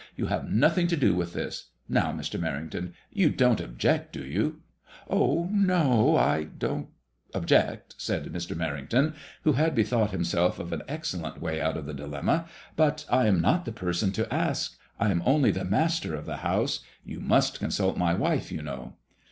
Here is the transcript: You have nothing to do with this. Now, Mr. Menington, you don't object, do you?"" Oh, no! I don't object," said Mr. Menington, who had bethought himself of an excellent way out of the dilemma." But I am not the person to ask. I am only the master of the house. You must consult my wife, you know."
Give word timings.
You 0.15 0.25
have 0.25 0.49
nothing 0.51 0.87
to 0.87 0.97
do 0.97 1.13
with 1.13 1.33
this. 1.33 1.69
Now, 1.87 2.11
Mr. 2.11 2.39
Menington, 2.39 2.93
you 3.11 3.29
don't 3.29 3.61
object, 3.61 4.11
do 4.13 4.25
you?"" 4.25 4.61
Oh, 5.11 5.47
no! 5.51 6.17
I 6.17 6.45
don't 6.45 6.87
object," 7.35 7.93
said 7.99 8.25
Mr. 8.33 8.57
Menington, 8.57 9.13
who 9.43 9.53
had 9.53 9.75
bethought 9.75 10.09
himself 10.09 10.57
of 10.57 10.73
an 10.73 10.81
excellent 10.87 11.39
way 11.39 11.61
out 11.61 11.77
of 11.77 11.85
the 11.85 11.93
dilemma." 11.93 12.47
But 12.75 13.05
I 13.11 13.27
am 13.27 13.41
not 13.41 13.65
the 13.65 13.71
person 13.71 14.11
to 14.13 14.33
ask. 14.33 14.75
I 14.99 15.11
am 15.11 15.21
only 15.23 15.51
the 15.51 15.65
master 15.65 16.15
of 16.15 16.25
the 16.25 16.37
house. 16.37 16.79
You 17.05 17.19
must 17.19 17.59
consult 17.59 17.95
my 17.95 18.15
wife, 18.15 18.51
you 18.51 18.63
know." 18.63 18.95